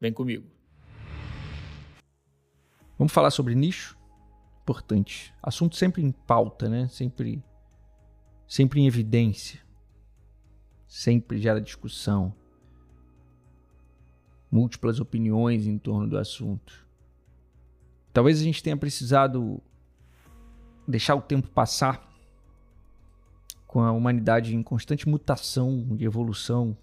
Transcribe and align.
Vem 0.00 0.12
comigo. 0.12 0.46
Vamos 2.96 3.12
falar 3.12 3.30
sobre 3.30 3.54
nicho? 3.54 3.96
Importante. 4.62 5.34
Assunto 5.42 5.76
sempre 5.76 6.02
em 6.02 6.12
pauta, 6.12 6.68
né? 6.68 6.88
Sempre, 6.88 7.42
sempre 8.46 8.80
em 8.80 8.86
evidência. 8.86 9.60
Sempre 10.86 11.38
gera 11.38 11.60
discussão. 11.60 12.34
Múltiplas 14.50 15.00
opiniões 15.00 15.66
em 15.66 15.78
torno 15.78 16.08
do 16.08 16.16
assunto. 16.16 16.86
Talvez 18.12 18.40
a 18.40 18.44
gente 18.44 18.62
tenha 18.62 18.76
precisado 18.76 19.60
deixar 20.86 21.14
o 21.14 21.20
tempo 21.20 21.48
passar 21.48 22.08
com 23.66 23.80
a 23.80 23.92
humanidade 23.92 24.56
em 24.56 24.62
constante 24.62 25.08
mutação, 25.08 25.94
de 25.94 26.04
evolução, 26.04 26.76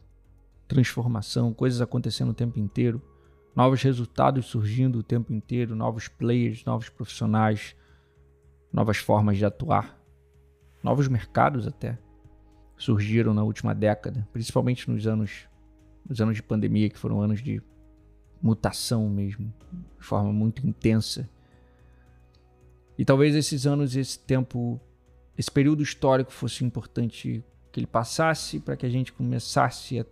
transformação, 0.68 1.54
coisas 1.54 1.82
acontecendo 1.82 2.30
o 2.30 2.34
tempo 2.34 2.60
inteiro, 2.60 3.02
novos 3.56 3.82
resultados 3.82 4.46
surgindo 4.46 5.00
o 5.00 5.04
tempo 5.04 5.34
inteiro, 5.34 5.76
novos 5.76 6.08
players, 6.08 6.64
novos 6.66 6.90
profissionais, 6.90 7.76
novas 8.72 8.98
formas 8.98 9.38
de 9.38 9.46
atuar, 9.46 9.98
novos 10.84 11.08
mercados 11.08 11.66
até 11.66 11.98
surgiram 12.78 13.34
na 13.34 13.44
última 13.44 13.74
década, 13.74 14.28
principalmente 14.34 14.90
nos 14.90 15.08
anos 15.08 15.48
nos 16.08 16.22
anos 16.22 16.36
de 16.36 16.44
pandemia, 16.44 16.90
que 16.90 17.00
foram 17.00 17.20
anos 17.20 17.42
de 17.42 17.62
mutação 18.42 19.10
mesmo, 19.10 19.52
de 19.98 20.06
forma 20.06 20.32
muito 20.32 20.66
intensa. 20.66 21.28
E 22.98 23.04
talvez 23.04 23.36
esses 23.36 23.66
anos, 23.66 23.96
esse 23.96 24.20
tempo, 24.20 24.80
esse 25.36 25.50
período 25.50 25.82
histórico 25.82 26.32
fosse 26.32 26.64
importante 26.64 27.44
que 27.72 27.80
ele 27.80 27.88
passasse 27.88 28.60
para 28.60 28.78
que 28.78 28.86
a 28.86 28.90
gente 28.90 29.12
começasse 29.12 30.00
a 30.00 30.06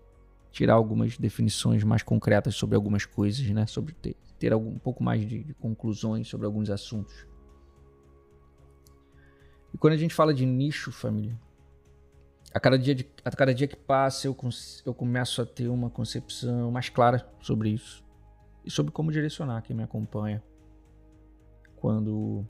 tirar 0.54 0.76
algumas 0.76 1.18
definições 1.18 1.84
mais 1.84 2.04
concretas 2.04 2.54
sobre 2.54 2.76
algumas 2.76 3.06
coisas, 3.06 3.46
né? 3.50 3.66
Sobre 3.66 3.92
ter, 3.96 4.16
ter 4.38 4.54
algum, 4.54 4.70
um 4.70 4.78
pouco 4.78 5.04
mais 5.04 5.28
de, 5.28 5.44
de 5.44 5.54
conclusões 5.56 6.28
sobre 6.28 6.46
alguns 6.46 6.70
assuntos. 6.70 7.26
E 9.74 9.78
quando 9.80 9.94
a 9.94 9.98
gente 9.98 10.14
fala 10.14 10.32
de 10.32 10.46
nicho, 10.46 10.92
família, 10.92 11.36
a 12.54 12.60
cada 12.60 12.78
dia, 12.78 12.94
de, 12.94 13.10
a 13.26 13.32
cada 13.32 13.52
dia 13.52 13.68
que 13.68 13.76
passa 13.76 14.28
eu, 14.28 14.38
eu 14.86 14.94
começo 14.94 15.42
a 15.42 15.46
ter 15.46 15.68
uma 15.70 15.90
concepção 15.90 16.70
mais 16.70 16.88
clara 16.88 17.28
sobre 17.42 17.70
isso 17.70 18.04
e 18.64 18.70
sobre 18.70 18.92
como 18.92 19.12
direcionar 19.12 19.64
quem 19.64 19.76
me 19.76 19.82
acompanha 19.82 20.42
quando 21.76 22.48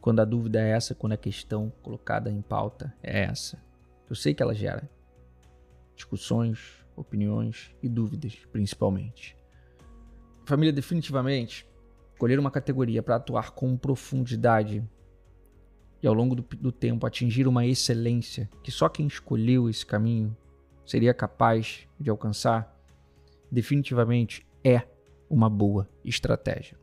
quando 0.00 0.20
a 0.20 0.24
dúvida 0.24 0.58
é 0.58 0.70
essa, 0.70 0.94
quando 0.94 1.12
a 1.12 1.18
questão 1.18 1.70
colocada 1.82 2.30
em 2.30 2.40
pauta 2.40 2.94
é 3.02 3.24
essa. 3.24 3.62
Eu 4.08 4.16
sei 4.16 4.32
que 4.32 4.42
ela 4.42 4.54
gera 4.54 4.88
discussões, 5.94 6.79
opiniões 6.96 7.74
e 7.82 7.88
dúvidas, 7.88 8.36
principalmente. 8.52 9.36
Família, 10.44 10.72
definitivamente, 10.72 11.66
escolher 12.12 12.38
uma 12.38 12.50
categoria 12.50 13.02
para 13.02 13.16
atuar 13.16 13.52
com 13.52 13.76
profundidade 13.76 14.84
e 16.02 16.06
ao 16.06 16.14
longo 16.14 16.34
do, 16.34 16.42
do, 16.42 16.72
tempo 16.72 17.06
atingir 17.06 17.46
uma 17.46 17.66
excelência 17.66 18.48
que 18.62 18.70
só 18.70 18.88
quem 18.88 19.06
escolheu 19.06 19.68
esse 19.68 19.84
caminho 19.84 20.36
seria 20.84 21.14
capaz 21.14 21.86
de 21.98 22.10
alcançar, 22.10 22.76
definitivamente 23.50 24.46
é 24.64 24.82
uma 25.28 25.48
boa 25.48 25.88
estratégia. 26.04 26.78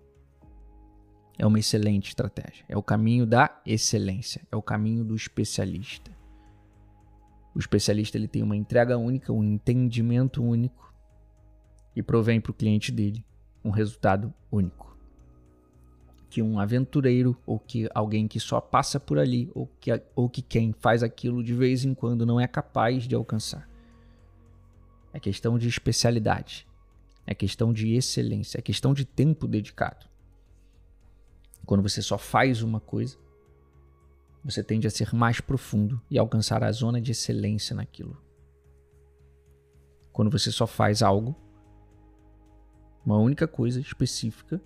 É 1.38 1.46
uma 1.46 1.60
excelente 1.60 2.10
estratégia. 2.10 2.66
É 2.68 2.76
o 2.76 2.82
caminho 2.82 3.26
da 3.26 3.62
excelência, 3.66 4.42
é 4.52 4.56
o 4.56 4.62
caminho 4.62 5.04
do 5.04 5.16
especialista. 5.16 6.17
O 7.58 7.60
especialista 7.60 8.16
ele 8.20 8.28
tem 8.28 8.44
uma 8.44 8.56
entrega 8.56 9.00
única, 9.00 9.34
um 9.34 9.44
entendimento 9.44 10.44
único 10.44 10.94
e 11.96 12.04
provém 12.04 12.40
para 12.40 12.52
o 12.52 12.54
cliente 12.54 12.92
dele 12.92 13.26
um 13.66 13.72
resultado 13.72 14.32
único. 14.52 14.96
Que 16.30 16.40
um 16.40 16.60
aventureiro 16.60 17.36
ou 17.48 17.58
que 17.58 17.90
alguém 17.96 18.28
que 18.28 18.40
só 18.40 18.62
passa 18.62 19.00
por 19.00 19.18
ali 19.18 19.50
ou 19.56 19.66
que, 19.80 19.90
ou 20.16 20.30
que 20.30 20.44
quem 20.44 20.72
faz 20.72 21.02
aquilo 21.02 21.44
de 21.44 21.56
vez 21.56 21.84
em 21.84 21.96
quando 21.96 22.28
não 22.28 22.40
é 22.40 22.46
capaz 22.46 23.08
de 23.08 23.16
alcançar. 23.16 23.68
É 25.12 25.20
questão 25.20 25.58
de 25.58 25.68
especialidade, 25.68 26.68
é 27.26 27.34
questão 27.34 27.74
de 27.74 27.96
excelência, 27.96 28.60
é 28.60 28.62
questão 28.62 28.94
de 28.94 29.04
tempo 29.04 29.48
dedicado. 29.48 30.06
Quando 31.66 31.82
você 31.82 32.04
só 32.04 32.20
faz 32.20 32.62
uma 32.62 32.80
coisa, 32.80 33.18
você 34.48 34.64
tende 34.64 34.88
a 34.88 34.90
ser 34.90 35.14
mais 35.14 35.42
profundo 35.42 36.02
e 36.10 36.18
alcançar 36.18 36.64
a 36.64 36.72
zona 36.72 37.02
de 37.02 37.12
excelência 37.12 37.76
naquilo. 37.76 38.18
Quando 40.14 40.32
você 40.32 40.54
só 40.54 40.66
faz 40.66 41.04
algo, 41.04 41.36
uma 43.06 43.18
única 43.18 43.46
coisa 43.46 43.82
específica, 43.82 44.62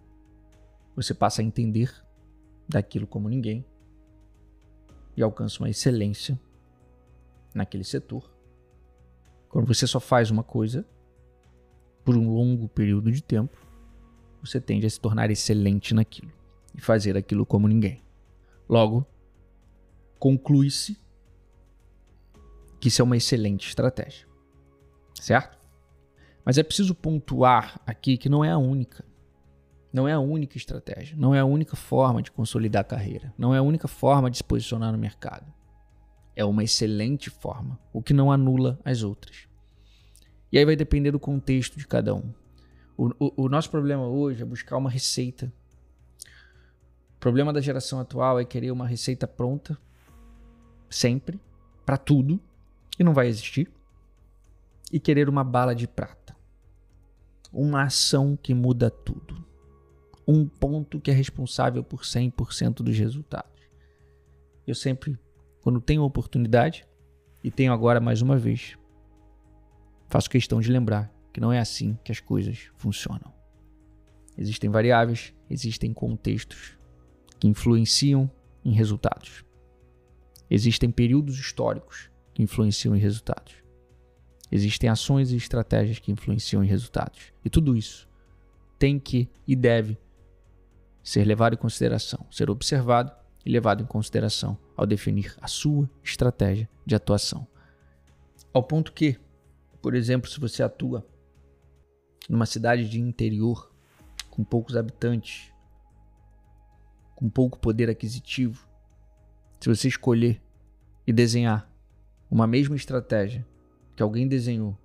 você 0.95 1.15
passa 1.15 1.41
a 1.41 1.43
entender 1.43 1.91
daquilo 2.69 3.07
como 3.07 3.27
ninguém 3.27 3.65
e 5.17 5.23
alcança 5.23 5.63
uma 5.63 5.69
excelência 5.69 6.39
naquele 7.51 7.83
setor. 7.83 8.31
Quando 9.49 9.65
você 9.65 9.87
só 9.87 9.99
faz 9.99 10.29
uma 10.29 10.43
coisa 10.43 10.85
por 12.05 12.15
um 12.15 12.31
longo 12.31 12.69
período 12.69 13.11
de 13.11 13.23
tempo, 13.23 13.57
você 14.43 14.61
tende 14.61 14.85
a 14.85 14.89
se 14.91 14.99
tornar 14.99 15.31
excelente 15.31 15.91
naquilo 15.95 16.31
e 16.75 16.79
fazer 16.79 17.17
aquilo 17.17 17.47
como 17.47 17.67
ninguém. 17.67 18.03
Logo, 18.69 19.07
conclui-se 20.21 20.95
que 22.79 22.89
isso 22.89 23.01
é 23.01 23.03
uma 23.03 23.17
excelente 23.17 23.67
estratégia. 23.67 24.27
Certo? 25.19 25.57
Mas 26.45 26.59
é 26.59 26.63
preciso 26.63 26.93
pontuar 26.93 27.81
aqui 27.87 28.17
que 28.17 28.29
não 28.29 28.45
é 28.45 28.51
a 28.51 28.57
única. 28.57 29.03
Não 29.91 30.07
é 30.07 30.13
a 30.13 30.19
única 30.19 30.57
estratégia. 30.57 31.17
Não 31.17 31.33
é 31.33 31.39
a 31.39 31.45
única 31.45 31.75
forma 31.75 32.21
de 32.21 32.31
consolidar 32.31 32.81
a 32.81 32.85
carreira. 32.85 33.33
Não 33.35 33.53
é 33.53 33.57
a 33.57 33.63
única 33.63 33.87
forma 33.87 34.29
de 34.29 34.37
se 34.37 34.43
posicionar 34.43 34.91
no 34.91 34.97
mercado. 34.97 35.51
É 36.35 36.45
uma 36.45 36.63
excelente 36.63 37.31
forma, 37.31 37.79
o 37.91 38.01
que 38.01 38.13
não 38.13 38.31
anula 38.31 38.79
as 38.85 39.01
outras. 39.01 39.47
E 40.51 40.57
aí 40.57 40.63
vai 40.63 40.75
depender 40.75 41.09
do 41.11 41.19
contexto 41.19 41.79
de 41.79 41.87
cada 41.87 42.13
um. 42.13 42.31
O, 42.95 43.07
o, 43.19 43.45
o 43.45 43.49
nosso 43.49 43.71
problema 43.71 44.07
hoje 44.07 44.43
é 44.43 44.45
buscar 44.45 44.77
uma 44.77 44.89
receita. 44.89 45.51
O 47.15 47.19
problema 47.19 47.51
da 47.51 47.59
geração 47.59 47.99
atual 47.99 48.39
é 48.39 48.45
querer 48.45 48.69
uma 48.69 48.87
receita 48.87 49.27
pronta 49.27 49.77
sempre, 50.91 51.39
para 51.85 51.97
tudo, 51.97 52.39
e 52.99 53.03
não 53.03 53.13
vai 53.13 53.27
existir, 53.27 53.71
e 54.91 54.99
querer 54.99 55.29
uma 55.29 55.43
bala 55.43 55.73
de 55.73 55.87
prata. 55.87 56.35
Uma 57.51 57.83
ação 57.83 58.37
que 58.37 58.53
muda 58.53 58.91
tudo. 58.91 59.43
Um 60.27 60.47
ponto 60.47 60.99
que 60.99 61.09
é 61.09 61.13
responsável 61.13 61.83
por 61.83 62.01
100% 62.01 62.83
dos 62.83 62.97
resultados. 62.97 63.61
Eu 64.67 64.75
sempre, 64.75 65.17
quando 65.61 65.81
tenho 65.81 66.03
oportunidade, 66.03 66.85
e 67.43 67.49
tenho 67.49 67.73
agora 67.73 67.99
mais 67.99 68.21
uma 68.21 68.37
vez, 68.37 68.77
faço 70.07 70.29
questão 70.29 70.59
de 70.59 70.71
lembrar 70.71 71.11
que 71.33 71.41
não 71.41 71.51
é 71.51 71.59
assim 71.59 71.97
que 72.03 72.11
as 72.11 72.19
coisas 72.19 72.69
funcionam. 72.75 73.33
Existem 74.37 74.69
variáveis, 74.69 75.33
existem 75.49 75.93
contextos 75.93 76.77
que 77.39 77.47
influenciam 77.47 78.29
em 78.63 78.71
resultados. 78.71 79.43
Existem 80.53 80.91
períodos 80.91 81.39
históricos 81.39 82.09
que 82.33 82.43
influenciam 82.43 82.93
em 82.93 82.99
resultados. 82.99 83.53
Existem 84.51 84.89
ações 84.89 85.31
e 85.31 85.37
estratégias 85.37 85.97
que 85.97 86.11
influenciam 86.11 86.61
em 86.61 86.67
resultados. 86.67 87.31
E 87.45 87.49
tudo 87.49 87.73
isso 87.73 88.05
tem 88.77 88.99
que 88.99 89.29
e 89.47 89.55
deve 89.55 89.97
ser 91.01 91.23
levado 91.23 91.53
em 91.53 91.57
consideração, 91.57 92.27
ser 92.29 92.49
observado 92.49 93.13
e 93.45 93.49
levado 93.49 93.81
em 93.81 93.85
consideração 93.85 94.57
ao 94.75 94.85
definir 94.85 95.37
a 95.41 95.47
sua 95.47 95.89
estratégia 96.03 96.69
de 96.85 96.95
atuação. 96.95 97.47
Ao 98.53 98.61
ponto 98.61 98.91
que, 98.91 99.17
por 99.81 99.95
exemplo, 99.95 100.29
se 100.29 100.37
você 100.37 100.61
atua 100.61 101.07
numa 102.27 102.45
cidade 102.45 102.89
de 102.89 102.99
interior 102.99 103.71
com 104.29 104.43
poucos 104.43 104.75
habitantes, 104.75 105.49
com 107.15 107.29
pouco 107.29 107.57
poder 107.57 107.89
aquisitivo, 107.89 108.67
se 109.61 109.69
você 109.69 109.87
escolher 109.87 110.41
e 111.05 111.13
desenhar 111.13 111.71
uma 112.29 112.47
mesma 112.47 112.75
estratégia 112.75 113.45
que 113.95 114.01
alguém 114.01 114.27
desenhou 114.27 114.75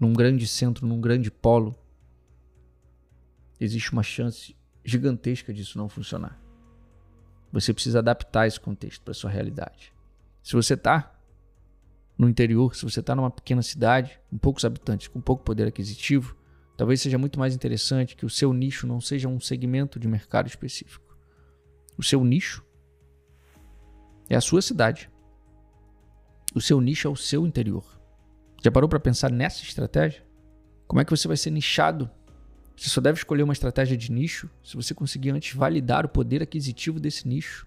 num 0.00 0.12
grande 0.12 0.48
centro, 0.48 0.84
num 0.84 1.00
grande 1.00 1.30
polo, 1.30 1.78
existe 3.60 3.92
uma 3.92 4.02
chance 4.02 4.56
gigantesca 4.84 5.54
disso 5.54 5.78
não 5.78 5.88
funcionar. 5.88 6.42
Você 7.52 7.72
precisa 7.72 8.00
adaptar 8.00 8.48
esse 8.48 8.58
contexto 8.58 9.00
para 9.02 9.14
sua 9.14 9.30
realidade. 9.30 9.92
Se 10.42 10.54
você 10.54 10.74
está 10.74 11.14
no 12.18 12.28
interior, 12.28 12.74
se 12.74 12.84
você 12.84 12.98
está 12.98 13.14
numa 13.14 13.30
pequena 13.30 13.62
cidade, 13.62 14.20
com 14.28 14.36
poucos 14.36 14.64
habitantes, 14.64 15.06
com 15.06 15.20
pouco 15.20 15.44
poder 15.44 15.68
aquisitivo, 15.68 16.36
talvez 16.76 17.00
seja 17.00 17.16
muito 17.16 17.38
mais 17.38 17.54
interessante 17.54 18.16
que 18.16 18.26
o 18.26 18.30
seu 18.30 18.52
nicho 18.52 18.88
não 18.88 19.00
seja 19.00 19.28
um 19.28 19.38
segmento 19.38 20.00
de 20.00 20.08
mercado 20.08 20.48
específico. 20.48 21.16
O 21.96 22.02
seu 22.02 22.24
nicho 22.24 22.65
é 24.28 24.36
a 24.36 24.40
sua 24.40 24.62
cidade. 24.62 25.10
O 26.54 26.60
seu 26.60 26.80
nicho 26.80 27.06
é 27.06 27.10
o 27.10 27.16
seu 27.16 27.46
interior. 27.46 27.84
Já 28.62 28.70
parou 28.70 28.88
para 28.88 28.98
pensar 28.98 29.30
nessa 29.30 29.62
estratégia? 29.62 30.24
Como 30.86 31.00
é 31.00 31.04
que 31.04 31.10
você 31.10 31.28
vai 31.28 31.36
ser 31.36 31.50
nichado? 31.50 32.10
Você 32.76 32.88
só 32.90 33.00
deve 33.00 33.18
escolher 33.18 33.42
uma 33.42 33.52
estratégia 33.52 33.96
de 33.96 34.12
nicho 34.12 34.50
se 34.62 34.76
você 34.76 34.94
conseguir 34.94 35.30
antes 35.30 35.56
validar 35.56 36.04
o 36.04 36.08
poder 36.08 36.42
aquisitivo 36.42 37.00
desse 37.00 37.26
nicho, 37.26 37.66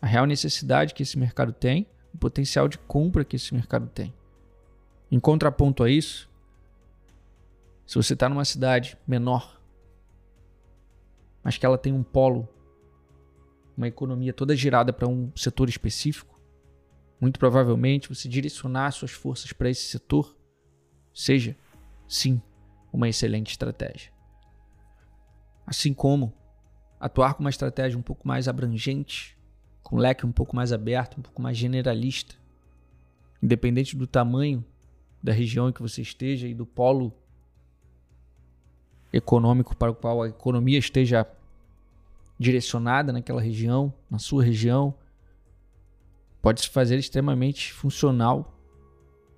a 0.00 0.06
real 0.06 0.26
necessidade 0.26 0.94
que 0.94 1.02
esse 1.02 1.18
mercado 1.18 1.52
tem, 1.52 1.86
o 2.14 2.18
potencial 2.18 2.68
de 2.68 2.78
compra 2.78 3.24
que 3.24 3.36
esse 3.36 3.52
mercado 3.54 3.88
tem. 3.88 4.14
Em 5.10 5.20
contraponto 5.20 5.82
a 5.82 5.90
isso, 5.90 6.28
se 7.86 7.94
você 7.94 8.14
está 8.14 8.28
numa 8.28 8.44
cidade 8.44 8.96
menor, 9.06 9.60
mas 11.42 11.56
que 11.56 11.64
ela 11.64 11.78
tem 11.78 11.92
um 11.92 12.02
polo, 12.02 12.48
uma 13.78 13.86
economia 13.86 14.32
toda 14.32 14.56
girada 14.56 14.92
para 14.92 15.06
um 15.06 15.30
setor 15.36 15.68
específico, 15.68 16.38
muito 17.20 17.38
provavelmente 17.38 18.08
você 18.08 18.28
direcionar 18.28 18.90
suas 18.90 19.12
forças 19.12 19.52
para 19.52 19.70
esse 19.70 19.84
setor 19.84 20.36
seja, 21.14 21.56
sim, 22.08 22.42
uma 22.92 23.08
excelente 23.08 23.52
estratégia. 23.52 24.12
Assim 25.64 25.94
como 25.94 26.34
atuar 26.98 27.34
com 27.34 27.40
uma 27.40 27.50
estratégia 27.50 27.96
um 27.96 28.02
pouco 28.02 28.26
mais 28.26 28.48
abrangente, 28.48 29.38
com 29.80 29.96
um 29.96 29.98
leque 30.00 30.26
um 30.26 30.32
pouco 30.32 30.56
mais 30.56 30.72
aberto, 30.72 31.18
um 31.18 31.22
pouco 31.22 31.40
mais 31.40 31.56
generalista, 31.56 32.34
independente 33.40 33.96
do 33.96 34.08
tamanho 34.08 34.64
da 35.22 35.32
região 35.32 35.68
em 35.68 35.72
que 35.72 35.82
você 35.82 36.02
esteja 36.02 36.48
e 36.48 36.54
do 36.54 36.66
polo 36.66 37.12
econômico 39.12 39.76
para 39.76 39.92
o 39.92 39.94
qual 39.94 40.22
a 40.22 40.28
economia 40.28 40.78
esteja 40.78 41.24
direcionada 42.38 43.12
naquela 43.12 43.40
região, 43.40 43.92
na 44.10 44.18
sua 44.18 44.44
região, 44.44 44.94
pode 46.40 46.60
se 46.60 46.68
fazer 46.68 46.98
extremamente 46.98 47.72
funcional 47.72 48.54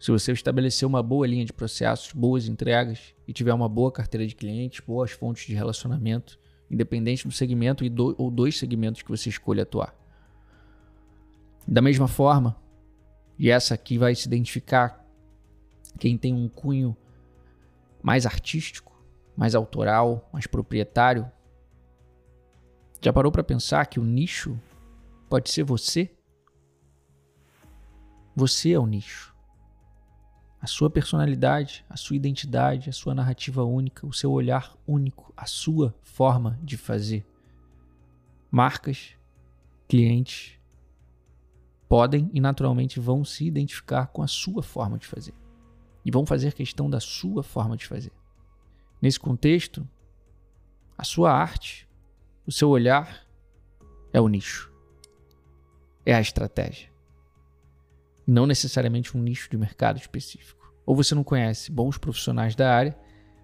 se 0.00 0.11
você 0.11 0.32
estabelecer 0.32 0.88
uma 0.88 1.02
boa 1.02 1.26
linha 1.26 1.44
de 1.44 1.52
processos, 1.52 2.12
boas 2.12 2.49
entregas 2.49 3.14
e 3.29 3.35
tiver 3.35 3.52
uma 3.52 3.69
boa 3.69 3.93
carteira 3.93 4.26
de 4.26 4.35
clientes, 4.35 4.81
boas 4.81 5.11
fontes 5.11 5.47
de 5.47 5.55
relacionamento, 5.55 6.38
independente 6.70 7.29
do 7.29 7.32
segmento 7.32 7.85
e 7.85 7.91
do, 7.91 8.14
ou 8.17 8.31
dois 8.31 8.56
segmentos 8.56 9.03
que 9.03 9.11
você 9.11 9.29
escolha 9.29 9.62
atuar. 9.62 9.94
Da 11.69 11.82
mesma 11.82 12.08
forma, 12.08 12.56
e 13.38 13.50
essa 13.50 13.75
aqui 13.75 13.99
vai 13.99 14.14
se 14.14 14.26
identificar 14.26 15.06
quem 15.99 16.17
tem 16.17 16.32
um 16.32 16.49
cunho 16.49 16.96
mais 18.03 18.25
artístico, 18.25 18.99
mais 19.37 19.55
autoral, 19.55 20.31
mais 20.32 20.46
proprietário. 20.46 21.31
Já 23.00 23.12
parou 23.12 23.32
para 23.32 23.43
pensar 23.43 23.87
que 23.87 23.99
o 23.99 24.05
nicho 24.05 24.61
pode 25.29 25.50
ser 25.50 25.64
você? 25.64 26.14
Você 28.37 28.73
é 28.73 28.79
o 28.79 28.87
nicho 28.87 29.31
a 30.61 30.67
sua 30.67 30.91
personalidade, 30.91 31.85
a 31.88 31.97
sua 31.97 32.17
identidade, 32.17 32.91
a 32.91 32.93
sua 32.93 33.14
narrativa 33.14 33.64
única, 33.64 34.06
o 34.06 34.12
seu 34.12 34.31
olhar 34.31 34.76
único, 34.87 35.32
a 35.35 35.47
sua 35.47 35.94
forma 36.02 36.58
de 36.62 36.76
fazer. 36.76 37.26
Marcas, 38.50 39.17
clientes 39.88 40.58
podem 41.88 42.31
e 42.35 42.41
naturalmente 42.41 43.00
vão 43.00 43.25
se 43.25 43.46
identificar 43.46 44.08
com 44.08 44.23
a 44.23 44.26
sua 44.26 44.62
forma 44.62 44.99
de 44.99 45.06
fazer 45.06 45.35
e 46.05 46.11
vão 46.11 46.26
fazer 46.26 46.53
questão 46.53 46.91
da 46.91 47.00
sua 47.00 47.43
forma 47.43 47.76
de 47.76 47.87
fazer. 47.87 48.12
Nesse 49.00 49.19
contexto, 49.19 49.88
a 50.96 51.05
sua 51.05 51.32
arte, 51.32 51.88
o 52.46 52.52
seu 52.52 52.69
olhar 52.69 53.26
é 54.12 54.20
o 54.20 54.28
nicho, 54.28 54.72
é 56.04 56.14
a 56.14 56.20
estratégia 56.20 56.90
não 58.31 58.46
necessariamente 58.46 59.16
um 59.16 59.20
nicho 59.20 59.50
de 59.50 59.56
mercado 59.56 59.98
específico. 59.98 60.72
Ou 60.87 60.94
você 60.94 61.14
não 61.14 61.25
conhece 61.25 61.70
bons 61.70 61.98
profissionais 61.98 62.54
da 62.54 62.72
área 62.72 62.96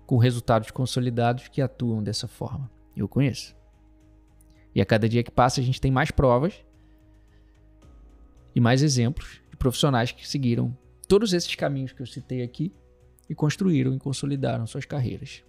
com 0.06 0.16
resultados 0.16 0.70
consolidados 0.70 1.48
que 1.48 1.60
atuam 1.60 2.02
dessa 2.02 2.28
forma. 2.28 2.70
Eu 2.96 3.08
conheço. 3.08 3.54
E 4.74 4.80
a 4.80 4.86
cada 4.86 5.08
dia 5.08 5.22
que 5.22 5.30
passa, 5.30 5.60
a 5.60 5.64
gente 5.64 5.80
tem 5.80 5.90
mais 5.90 6.10
provas 6.10 6.64
e 8.54 8.60
mais 8.60 8.82
exemplos 8.82 9.40
de 9.50 9.56
profissionais 9.56 10.12
que 10.12 10.26
seguiram 10.26 10.76
todos 11.08 11.32
esses 11.32 11.54
caminhos 11.54 11.92
que 11.92 12.02
eu 12.02 12.06
citei 12.06 12.42
aqui 12.42 12.72
e 13.28 13.34
construíram 13.34 13.94
e 13.94 13.98
consolidaram 13.98 14.66
suas 14.66 14.84
carreiras. 14.84 15.42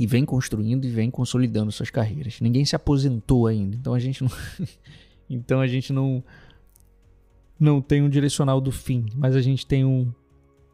E 0.00 0.06
vem 0.06 0.24
construindo 0.24 0.86
e 0.86 0.88
vem 0.88 1.10
consolidando 1.10 1.70
suas 1.70 1.90
carreiras. 1.90 2.40
Ninguém 2.40 2.64
se 2.64 2.74
aposentou 2.74 3.46
ainda, 3.46 3.76
então 3.76 3.92
a 3.92 3.98
gente 3.98 4.24
não 4.24 4.30
então 5.28 5.60
a 5.60 5.66
gente 5.66 5.92
não 5.92 6.24
não 7.58 7.82
tem 7.82 8.00
um 8.00 8.08
direcional 8.08 8.62
do 8.62 8.72
fim, 8.72 9.04
mas 9.14 9.36
a 9.36 9.42
gente 9.42 9.66
tem 9.66 9.84
um 9.84 10.10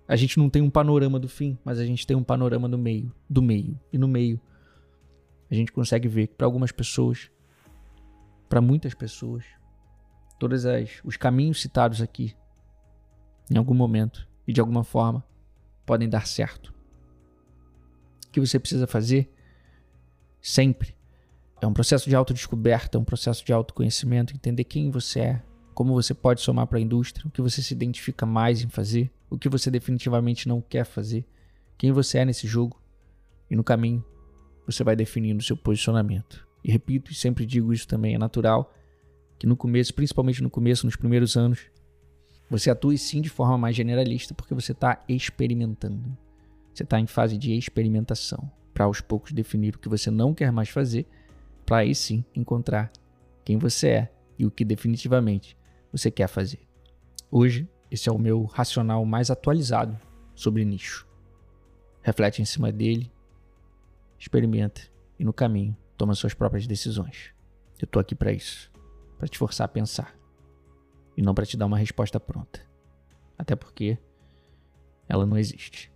a 0.07 0.15
gente 0.15 0.39
não 0.39 0.49
tem 0.49 0.63
um 0.63 0.71
panorama 0.71 1.19
do 1.19 1.29
fim, 1.29 1.59
mas 1.65 1.81
a 1.81 1.85
gente 1.85 2.07
tem 2.07 2.17
um 2.17 2.23
panorama 2.23 2.69
do 2.69 2.79
meio, 2.79 3.13
do 3.29 3.43
meio. 3.43 3.77
E 3.93 3.99
no 3.99 4.07
meio 4.07 4.41
a 5.51 5.55
gente 5.57 5.73
consegue 5.73 6.07
ver 6.07 6.29
que 6.29 6.37
para 6.37 6.47
algumas 6.47 6.71
pessoas, 6.71 7.29
para 8.49 8.61
muitas 8.61 8.95
pessoas, 8.95 9.45
todos 10.39 10.63
os 11.03 11.17
caminhos 11.17 11.61
citados 11.61 12.01
aqui 12.01 12.33
em 13.51 13.59
algum 13.59 13.75
momento 13.75 14.29
e 14.47 14.53
de 14.53 14.61
alguma 14.61 14.85
forma 14.85 15.25
podem 15.85 16.09
dar 16.09 16.29
certo. 16.29 16.76
Que 18.37 18.41
você 18.41 18.59
precisa 18.59 18.87
fazer 18.87 19.33
sempre 20.43 20.95
é 21.59 21.67
um 21.67 21.73
processo 21.73 22.07
de 22.07 22.15
autodescoberta, 22.15 22.99
um 22.99 23.05
processo 23.05 23.43
de 23.43 23.51
autoconhecimento, 23.51 24.35
entender 24.35 24.65
quem 24.65 24.91
você 24.91 25.21
é, 25.21 25.43
como 25.73 25.95
você 25.95 26.13
pode 26.13 26.43
somar 26.43 26.67
para 26.67 26.77
a 26.77 26.81
indústria, 26.83 27.27
o 27.27 27.31
que 27.31 27.41
você 27.41 27.63
se 27.63 27.73
identifica 27.73 28.27
mais 28.27 28.61
em 28.61 28.69
fazer, 28.69 29.11
o 29.31 29.39
que 29.39 29.49
você 29.49 29.71
definitivamente 29.71 30.47
não 30.49 30.61
quer 30.61 30.85
fazer, 30.85 31.25
quem 31.79 31.93
você 31.93 32.19
é 32.19 32.25
nesse 32.27 32.47
jogo. 32.47 32.79
E 33.51 33.57
no 33.57 33.65
caminho, 33.65 34.05
você 34.67 34.85
vai 34.85 34.95
definindo 34.95 35.41
o 35.41 35.43
seu 35.43 35.57
posicionamento. 35.57 36.47
E 36.63 36.71
repito, 36.71 37.11
e 37.11 37.15
sempre 37.15 37.47
digo 37.47 37.73
isso 37.73 37.89
também, 37.89 38.17
é 38.17 38.19
natural 38.19 38.71
que 39.39 39.47
no 39.47 39.57
começo, 39.57 39.95
principalmente 39.95 40.43
no 40.43 40.51
começo, 40.51 40.85
nos 40.85 40.95
primeiros 40.95 41.39
anos, 41.39 41.61
você 42.51 42.69
atue 42.69 42.99
sim 42.99 43.23
de 43.23 43.31
forma 43.31 43.57
mais 43.57 43.75
generalista, 43.75 44.35
porque 44.35 44.53
você 44.53 44.73
está 44.73 45.03
experimentando. 45.09 46.26
Você 46.77 46.83
está 46.83 47.01
em 47.01 47.07
fase 47.07 47.39
de 47.39 47.57
experimentação, 47.57 48.53
para 48.75 48.85
aos 48.85 49.01
poucos 49.01 49.33
definir 49.33 49.75
o 49.75 49.79
que 49.79 49.89
você 49.89 50.11
não 50.11 50.35
quer 50.35 50.53
mais 50.53 50.69
fazer, 50.69 51.07
para 51.65 51.79
aí 51.79 51.95
sim 51.95 52.23
encontrar 52.35 52.93
quem 53.47 53.57
você 53.57 53.89
é 53.89 54.13
e 54.39 54.45
o 54.45 54.51
que 54.51 54.63
definitivamente 54.63 55.57
você 55.91 56.11
quer 56.11 56.29
fazer. 56.29 56.61
Hoje, 57.31 57.67
esse 57.91 58.11
é 58.11 58.13
o 58.13 58.19
meu 58.19 58.45
racional 58.45 59.03
mais 59.07 59.31
atualizado 59.31 59.99
sobre 60.35 60.67
nicho. 60.67 61.09
Reflete 62.03 62.43
em 62.43 62.45
cima 62.45 62.71
dele, 62.71 63.11
experimenta 64.19 64.83
e 65.19 65.25
no 65.25 65.33
caminho 65.33 65.75
toma 65.97 66.15
suas 66.15 66.35
próprias 66.35 66.67
decisões. 66.67 67.33
Eu 67.81 67.87
tô 67.87 67.99
aqui 67.99 68.15
para 68.15 68.33
isso, 68.33 68.71
para 69.17 69.27
te 69.27 69.39
forçar 69.39 69.65
a 69.65 69.69
pensar 69.69 70.15
e 71.17 71.23
não 71.23 71.35
para 71.35 71.47
te 71.47 71.57
dar 71.57 71.65
uma 71.65 71.79
resposta 71.79 72.21
pronta. 72.21 72.61
Até 73.39 73.57
porque 73.57 73.97
ela 75.09 75.25
não 75.25 75.39
existe. 75.39 75.96